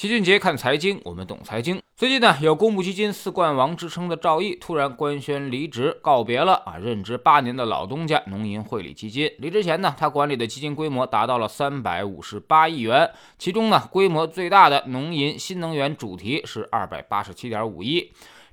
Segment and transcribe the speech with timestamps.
[0.00, 1.78] 齐俊杰看财经，我们懂财经。
[1.94, 9.30] 最近呢，有公募基金四冠王之称的赵毅突然官宣离职，告别了啊任职八年的老东家农银汇理基金。
[9.40, 18.10] 离职前呢，他管理的基金规模达到了三百五十八亿元，其中呢，规模最大的农银新能源主题是二百八十七点五亿。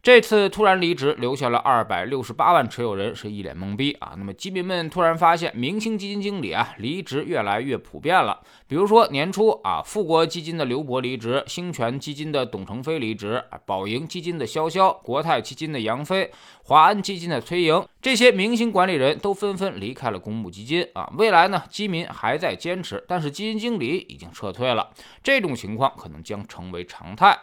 [0.07, 4.13] 这次突然离职，留下了二百六十八万持有人是一脸懵逼啊。
[4.15, 8.39] 那么基民们突然发现，明星基金经理啊离职越来越普遍了。
[8.69, 16.31] 比如说年初啊，富国基金的刘博离职，兴全基金的董承飞离职，宝盈基金的潇潇，国泰基金的杨飞，
[16.63, 21.11] 华安基金的崔莹，这些明星管理人都纷纷离开了公募基金啊。
[21.17, 24.89] 未来呢，基民还在坚持，但是基金经理已经撤退了，
[25.21, 27.37] 这种情况可能将成为常态。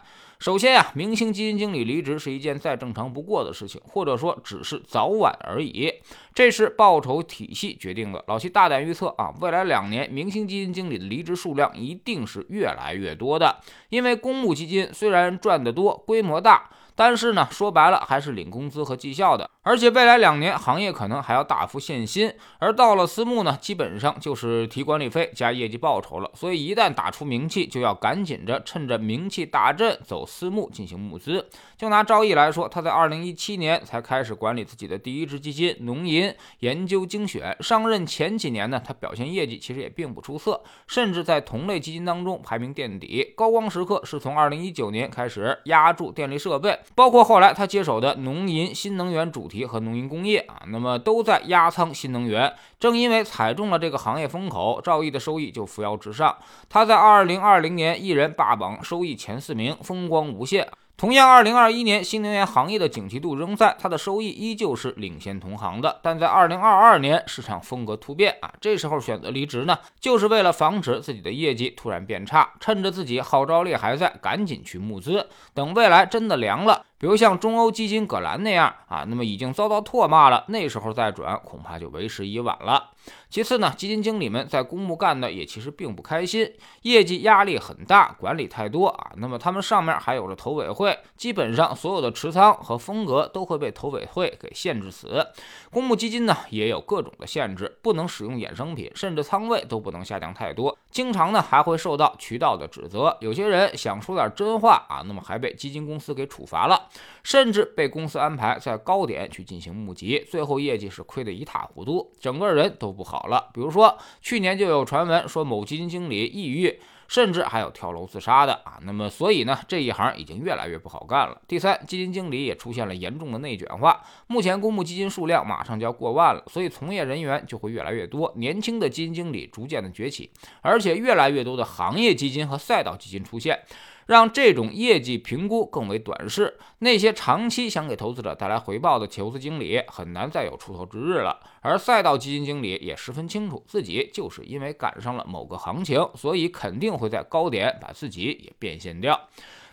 [0.44, 5.90] 首先呀，明星基金经理离职是一件再正常不过的事情，或者说只是早晚而已。
[6.34, 8.22] 这是报酬体系决定的。
[8.28, 16.68] 老七大胆预测啊，未来两年明星基金经理的离职数量一定是越来越多的，因为公募基金虽然赚得多，规模大。
[16.96, 26.30] 但是呢，说白了还是领工资和绩效的，而且未来两年行业可能还要大幅限薪，而到了私募呢，基本上就是提管理费加业绩报酬了。
[26.34, 31.48] 所以一旦打出名气，就要赶紧着趁着名气大振走私募进行募资。
[31.76, 43.32] 就拿赵毅来说，他在二零一七年才开始管理自己的第一支基金农银研究精选，上任前几年呢，他表现业绩其实也并不出色，甚至在同类基金当中排名垫底。
[43.36, 46.78] 高光时刻是从二零一九年开始压住电力设备。
[46.94, 52.52] 包括后来他接手的农银新能源主题和农银工业啊，那么都在压仓新能源。
[52.78, 56.36] 正因为踩中了这个行业风口，赵毅的收益就扶摇直上。
[56.68, 60.68] 他在二零二零年一人霸榜收益前四名，风光无限。
[60.96, 65.98] 同样，二零二一年新能源行业的景气度仍在，它的收益依旧是领先同行的。
[66.04, 76.86] 但在二零二二年，市场风格突变啊，这时候选择离职呢，就是为了防止自己的业绩突然变差，趁着自己号召力还在，赶紧去募资，等未来真的凉了。
[76.98, 82.90] 比如像中欧基金葛兰那样啊，那么已经遭到唾骂了，那时候再转恐怕就为时已晚了。
[83.28, 86.50] 其次呢，基金经理们在公募干的也其实并不开心，
[86.82, 89.10] 业绩压力很大，管理太多啊。
[89.16, 95.26] 那么他们上面还有着投委会，基本上所有的持仓和风格都会被投委会给限制死。
[95.70, 100.78] 公募基金呢也有各种的限制，不能使用衍生品，甚至仓位都不能下降太多。
[100.90, 106.83] 经常呢还会受到渠道的指责，有些人想说点真话啊，那么还被基金公司给处罚了。
[107.22, 113.50] 甚至被公司安排在高点去进行募集，最后业绩是亏得一塌糊涂，整个人都不好了。
[113.52, 118.78] 比如说，去年就有传闻说某基金经理抑郁，甚至还有跳楼自杀的啊。
[118.82, 121.40] 那么，所以呢，这一行已经越来越不好干了。
[121.46, 124.02] 第三，基金经理也出现了严重的内卷化。
[124.26, 130.30] 目前公募基金数量马上就要过万了，所以从业人员就会越来越多，年轻的基金经理逐渐的崛起，
[130.60, 133.60] 而且越来越多的行业基金和赛道基金出现。
[134.06, 141.40] 让这种业绩评估更为短视，那些长期想给投资者带来回报的投资经理很难再有出头之日了。
[141.60, 149.18] 而赛道基金经理也十分清楚，自己就是因为赶上了某个行情，所以肯定会在高点把自己也变现掉。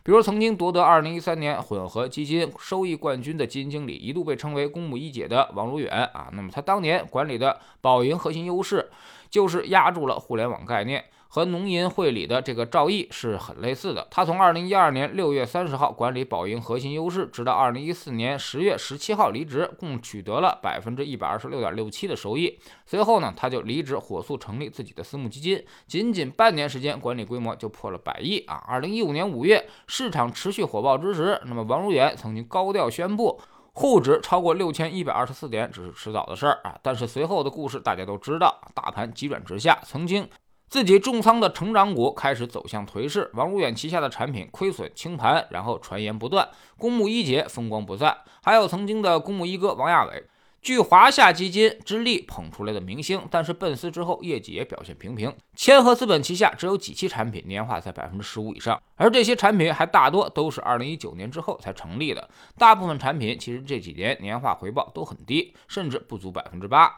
[0.03, 8.89] 比如曾经夺得2013年混合基金收益冠军的基金经理，一度被称为“公募一姐”的王如远啊，那么他当年管理的宝盈核心优势，
[9.29, 11.05] 就是压住了互联网概念。
[11.33, 14.05] 和农银汇理的这个赵毅是很类似的。
[14.11, 22.59] 他从二零一二年六月三十号管理宝盈核心优势，直到二零一四年十月十七号离职，共取得了百分之一百二十六点六七的收益。
[22.85, 25.63] 随后呢，他就离职，火速成立自己的私募基金。
[25.87, 28.61] 仅仅半年时间，管理规模就破了百亿啊！
[28.67, 33.39] 二零一五年五月，市场持续火爆之时，那么王如远曾经高调宣布，
[33.71, 36.77] 沪指超过六千一百二十四点只是迟早的事儿啊！
[36.83, 40.27] 但是随后的故事大家都知道，大盘急转直下，曾经。
[40.71, 50.23] 自己重仓的成长股开始走向颓势，王如远旗下的产品亏损清盘，然后传言不断，公募一姐风光不再，还有曾经的公募一哥王亚伟，
[50.61, 55.35] 据华夏基金之力捧出来的明星，但是奔私之后业绩也表现平平。
[55.57, 66.95] 千和资本旗下只有几期产品年化在百分之十五以上，而这些产品还大多都是二零一九年之后才成立的，大部分产品其实这几年年化回报都很低，甚至不足百分之八。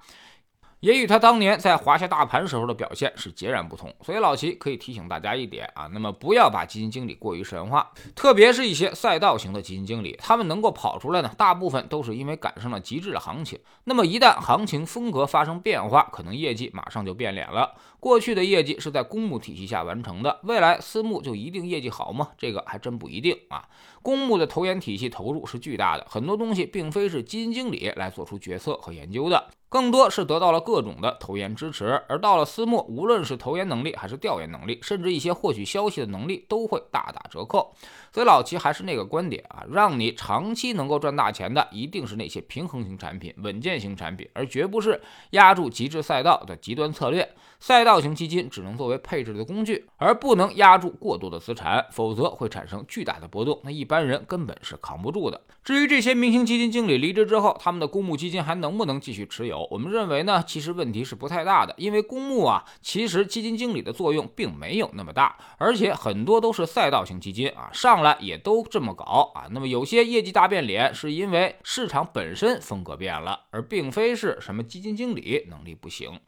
[0.83, 13.57] 也与他当年在华夏大盘时候的表现是截然不同，所以老齐可以提醒大家一点啊，那么不要把基金经理过于神话，特别是一些赛道型的基金经理，他们能够跑出来呢，大部分都是因为赶上了极致的行情。
[13.85, 17.75] 那么一旦行情风格发生变化，可能业绩马上就变脸了。
[18.01, 22.31] 过去的业绩是在公募体系下完成的，未来私募就一定业绩好吗？
[22.37, 23.63] 这个还真不一定啊。
[24.01, 29.47] 公募的投研体系投入是巨大的，很多东西并非是基金经理来做出决策和研究的。
[29.73, 31.99] 更多是得到了各种的投研支持。
[32.07, 37.73] 而到了私募，无论是投研能力还是调研能力，甚至一些获取消息的能力，都会大打折扣。
[38.13, 45.01] 所以老齐还是那个观点啊，让你长期能够赚大钱的，一定是那些平衡型产品、稳健型产品，而绝不是
[45.31, 47.27] 压住极致赛道的极端策略。
[47.59, 55.39] 赛道型基金只能作为配置的工具，而不能压住过多的资产，否则会产生巨大的波动，那一般人根本是扛不住的。
[55.63, 59.65] 至于这些明星基金经理离职之后，他们的公募基金还能不能继续持有？
[59.71, 69.47] 我们认为呢，其实问题是不太大的，因为公募啊，其实基金经理的作用并没有那么大，而且很多都是赛道型基金啊，上来也都这么搞啊。
[69.49, 76.19] 那么有些业绩大变脸，是因为市场本身风格变了，而并非是什么基金经理能力不行。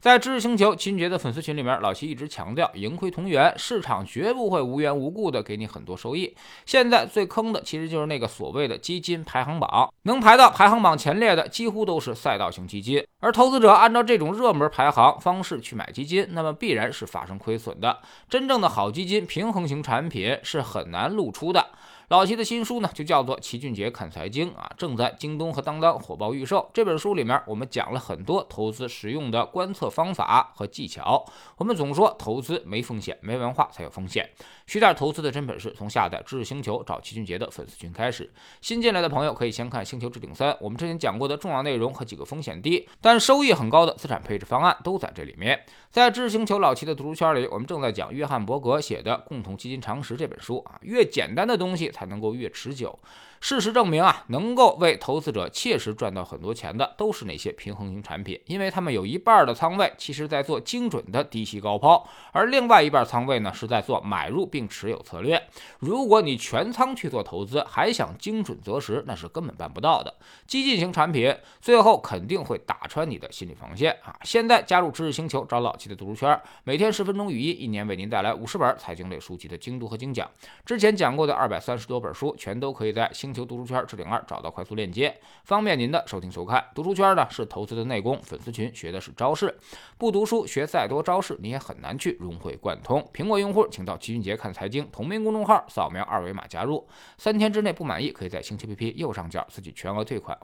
[0.00, 6.34] 在知识星球秦杰的粉丝群里面，老齐一直强调盈亏同源，市场绝不会无缘无故的给你很多收益。
[6.66, 18.00] 现在最坑的其实就是那个所谓的基金排行榜，能排到排行榜前列的几乎都是赛道型基金，而投资者按照这种热门排行方式去买基金，那么必然是发生亏损的。
[18.28, 21.70] 真正的好基金、平衡型产品是很难露出的。
[22.08, 26.68] 老齐的新书呢，就叫做《齐俊杰看财经》啊，正在京东和当当火爆预售。
[26.74, 31.24] 这本书里面，我们讲了很多投资实用的观测方法和技巧。
[31.56, 34.28] 我们总说投资没风险，没文化才有风险。
[34.66, 38.30] 学点投资的真本事，从下载知识星球找齐俊杰的粉丝群开始。
[38.60, 45.58] 新进来的朋友可以先看《星球置顶三》，我们之前讲过的重要内容和几个风险低但收益很高的资产配置方案都在这里面。
[45.90, 52.98] 在知识星球老齐的读书圈里，我们正在讲约翰伯格写的《共同基金常识》这本书啊，越简单的东西才能够越持久。
[53.44, 65.38] 事实证明啊，能够为投资者切实赚到很多钱的，都是那些平衡型产品，因为他们有一半的仓位其实在做精准的低吸高抛，而另外一半仓位呢是在做买入并持有策略。
[65.78, 70.14] 如果你全仓去做投资，还想精准择时，那是根本办不到的。
[70.46, 74.16] 激进型产品最后肯定会打穿你的心理防线啊！
[74.22, 80.26] 现在加入知识星球，找老七的读书圈，每天十分钟语音，一年为您带来五十本财经类书籍的精读和精讲。
[80.64, 83.33] 之前讲过的二百三十多本书，全都可以在星。
[83.34, 86.64] 求读书圈置顶二找到快速链接，方便您的收听收看。
[86.74, 89.58] 读书圈呢是投资的内功，粉丝群学的是招式。
[89.98, 93.06] 不读书学再多招式，你也很难去融会贯通。
[93.12, 96.88] 苹果用户请到齐俊杰看财经同名公众号，扫描二维码加入。
[97.18, 100.38] 三天之内不满意，可以在星期 P P 右上角自己全额退款。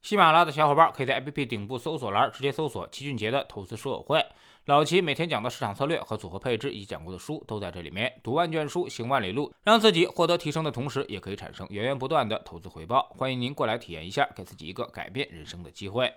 [0.00, 4.24] 喜马拉雅的小伙伴可以在 APP 顶部搜索栏直接搜索齐俊杰的投资书友会。
[4.68, 8.12] 老齐每天讲的市场策略和组合配置以及讲过的书都在这里面。
[8.22, 13.08] 读万卷书，行万里路，让自己获得提升的同时，也可以产生源源不断的投资回报。
[13.16, 16.12] 欢迎您过来体验一下，给自己一个改变人生的机会。